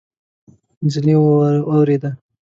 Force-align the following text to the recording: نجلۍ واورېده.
نجلۍ 0.83 1.15
واورېده. 1.21 2.09